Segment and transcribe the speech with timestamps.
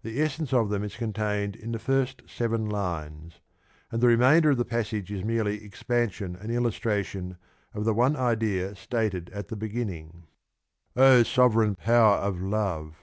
[0.00, 3.64] The essence of them is contained in the first seven lines, 46 tion to the
[3.64, 3.92] second book.
[3.92, 7.36] and the remainder of the passage is merely expansion and illustration
[7.74, 10.22] of the one idea stated at the beginning:
[10.96, 12.96] O sovereign power of love